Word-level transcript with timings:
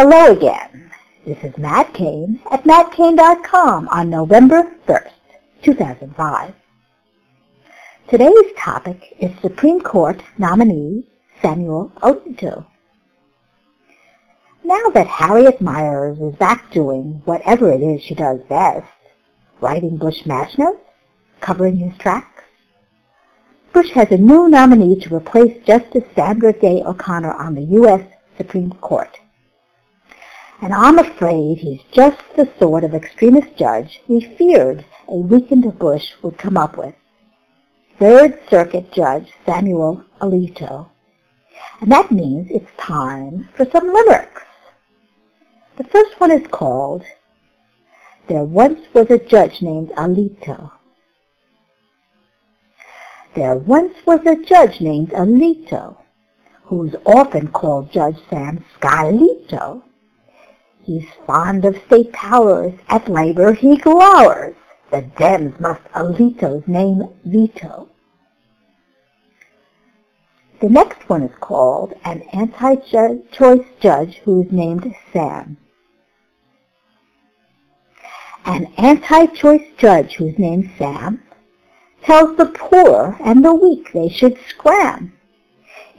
Hello 0.00 0.30
again. 0.30 0.92
This 1.26 1.42
is 1.42 1.58
Matt 1.58 1.92
Cain 1.92 2.38
at 2.52 2.62
mattcain.com 2.62 3.88
on 3.88 4.08
November 4.08 4.70
1st, 4.86 5.10
2005. 5.64 6.54
Today's 8.08 8.52
topic 8.56 9.16
is 9.18 9.32
Supreme 9.42 9.80
Court 9.80 10.22
nominee 10.38 11.04
Samuel 11.42 11.90
Alito. 11.96 12.64
Now 14.62 14.84
that 14.94 15.08
Harriet 15.08 15.60
Miers 15.60 16.20
is 16.20 16.36
back 16.36 16.70
doing 16.70 17.20
whatever 17.24 17.72
it 17.72 17.82
is 17.82 18.00
she 18.00 18.14
does 18.14 18.38
best, 18.48 18.86
writing 19.60 19.96
Bush 19.96 20.24
mash 20.24 20.56
notes, 20.58 20.78
covering 21.40 21.76
his 21.76 21.98
tracks, 21.98 22.44
Bush 23.72 23.90
has 23.90 24.12
a 24.12 24.16
new 24.16 24.48
nominee 24.48 25.00
to 25.00 25.16
replace 25.16 25.60
Justice 25.66 26.04
Sandra 26.14 26.52
Day 26.52 26.84
O'Connor 26.86 27.32
on 27.32 27.56
the 27.56 27.62
U.S. 27.62 28.02
Supreme 28.36 28.70
Court. 28.74 29.18
And 30.60 30.74
I'm 30.74 30.98
afraid 30.98 31.58
he's 31.58 31.82
just 31.92 32.20
the 32.36 32.50
sort 32.58 32.82
of 32.84 32.94
extremist 32.94 33.56
judge 33.56 34.00
we 34.08 34.20
feared 34.20 34.84
a 35.06 35.16
weakened 35.16 35.78
Bush 35.78 36.12
would 36.22 36.36
come 36.36 36.56
up 36.56 36.76
with. 36.76 36.94
Third 37.98 38.40
Circuit 38.50 38.92
Judge 38.92 39.32
Samuel 39.46 40.04
Alito. 40.20 40.88
And 41.80 41.90
that 41.92 42.10
means 42.10 42.48
it's 42.50 42.70
time 42.76 43.48
for 43.54 43.66
some 43.70 43.92
limericks. 43.92 44.42
The 45.76 45.84
first 45.84 46.18
one 46.20 46.32
is 46.32 46.46
called 46.48 47.04
There 48.28 48.44
Once 48.44 48.80
Was 48.92 49.10
a 49.10 49.18
Judge 49.18 49.62
Named 49.62 49.90
Alito. 49.96 50.72
There 53.34 53.54
once 53.54 53.94
was 54.04 54.20
a 54.26 54.34
judge 54.44 54.80
named 54.80 55.10
Alito, 55.10 55.96
who's 56.64 56.96
often 57.06 57.46
called 57.48 57.92
Judge 57.92 58.16
Sam 58.28 58.64
Scalito. 58.74 59.82
He's 60.88 61.04
fond 61.26 61.66
of 61.66 61.76
state 61.86 62.14
powers, 62.14 62.72
at 62.88 63.10
labor 63.10 63.52
he 63.52 63.76
glowers. 63.76 64.54
The 64.90 65.02
Dems 65.02 65.60
must 65.60 65.82
Alito's 65.94 66.66
name 66.66 67.10
veto. 67.26 67.90
The 70.62 70.70
next 70.70 71.06
one 71.06 71.24
is 71.24 71.36
called 71.40 71.92
an 72.06 72.22
anti-choice 72.32 73.66
judge 73.80 74.22
who's 74.24 74.50
named 74.50 74.94
Sam. 75.12 75.58
An 78.46 78.72
anti-choice 78.78 79.66
judge 79.76 80.14
who's 80.14 80.38
named 80.38 80.70
Sam 80.78 81.22
tells 82.02 82.34
the 82.38 82.46
poor 82.46 83.14
and 83.22 83.44
the 83.44 83.54
weak 83.54 83.92
they 83.92 84.08
should 84.08 84.38
scram. 84.48 85.12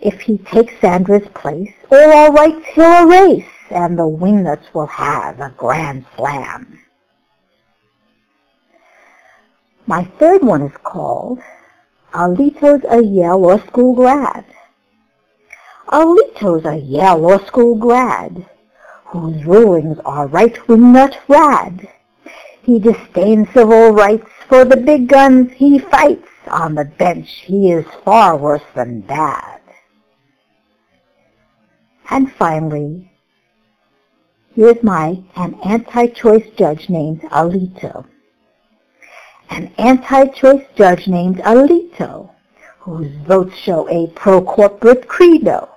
If 0.02 0.22
he 0.22 0.40
takes 0.40 0.74
Sandra's 0.82 1.28
place, 1.36 1.74
all 1.92 2.34
rights 2.34 2.66
he'll 2.74 3.08
erase, 3.08 3.46
and 3.70 3.98
the 3.98 4.08
wingnuts 4.08 4.74
will 4.74 4.88
have 4.88 5.40
a 5.40 5.54
grand 5.58 6.06
slam. 6.16 6.80
My 9.86 10.04
third 10.04 10.44
one 10.44 10.62
is 10.64 10.78
called 10.84 11.40
Alito's 12.14 12.86
a 12.90 13.04
Yale 13.04 13.40
Law 13.40 13.58
School 13.68 13.96
grad. 13.96 14.46
Alito's 15.88 16.66
a 16.66 16.78
Yale 16.78 17.18
Law 17.18 17.38
School 17.46 17.76
grad, 17.76 18.46
whose 19.06 19.44
rulings 19.46 19.98
are 20.06 20.28
right-wing 20.28 20.92
nut 20.94 21.20
rad. 21.28 21.88
He 22.62 22.80
disdains 22.80 23.50
civil 23.54 23.92
rights 23.92 24.30
for 24.48 24.66
the 24.66 24.78
big 24.78 25.08
guns 25.08 25.52
he 25.54 25.80
fights 25.80 26.28
on 26.48 26.76
the 26.76 26.86
bench, 26.86 27.30
he 27.46 27.72
is 27.72 27.86
far 28.04 28.36
worse 28.36 28.64
than 28.76 29.02
bad. 29.02 29.62
And 32.10 32.32
finally, 32.34 33.09
here's 34.60 34.84
my 34.84 35.18
an 35.38 35.58
anti-choice 35.64 36.50
judge 36.58 36.90
named 36.90 37.22
Alito. 37.32 38.06
An 39.50 39.72
anti-choice 39.78 40.66
judge 40.76 41.08
named 41.08 41.38
Alito, 41.38 42.30
whose 42.80 43.10
votes 43.26 43.56
show 43.56 43.88
a 43.88 44.08
pro-corporate 44.08 45.08
credo, 45.08 45.70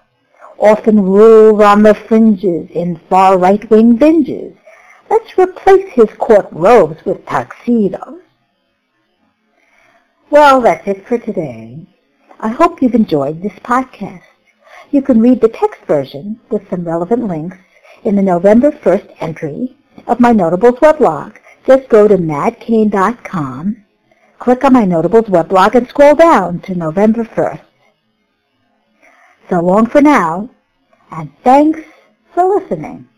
often 0.59 1.01
rules 1.01 1.63
on 1.63 1.85
the 1.85 1.95
fringes 1.95 2.69
in 2.71 2.97
far 3.09 3.39
right-wing 3.39 3.97
binges. 3.99 4.57
Let's 5.09 5.39
replace 5.39 5.89
his 5.93 6.11
court 6.19 6.49
robes 6.51 7.05
with 7.05 7.25
tuxedos. 7.25 8.21
Well, 10.29 10.61
that's 10.61 10.89
it 10.89 11.07
for 11.07 11.19
today. 11.19 11.87
I 12.41 12.49
hope 12.49 12.83
you've 12.83 12.97
enjoyed 12.97 13.43
this 13.43 13.61
podcast. 13.61 14.25
You 14.91 15.03
can 15.03 15.21
read 15.21 15.41
the 15.41 15.49
text 15.49 15.83
version 15.83 16.41
with 16.51 16.69
some 16.69 16.83
relevant 16.83 17.29
links 17.29 17.59
in 18.05 18.17
the 18.17 18.23
November 18.23 18.71
1st 18.71 19.17
entry 19.21 19.77
of 20.07 20.21
my 20.21 20.33
Notables 20.33 20.79
weblog. 20.81 21.37
Just 21.67 21.89
go 21.89 22.09
to 22.09 22.17
mattcain.com, 22.17 23.85
click 24.39 24.65
on 24.65 24.73
my 24.73 24.85
Notables 24.85 25.27
weblog, 25.27 25.75
and 25.75 25.89
scroll 25.89 26.15
down 26.15 26.61
to 26.61 26.75
November 26.75 27.25
1st. 27.25 27.63
So 29.49 29.61
long 29.61 29.87
for 29.87 30.01
now, 30.01 30.51
and 31.11 31.31
thanks 31.45 31.81
for 32.35 32.59
listening. 32.59 33.09